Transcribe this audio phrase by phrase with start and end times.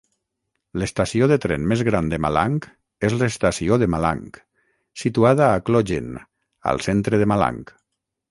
[0.83, 2.55] L'estació de tren més gran de Malang
[3.09, 4.23] és l'Estació de Malang,
[5.03, 6.09] situada a Klojen,
[6.73, 7.61] al centre de Malang.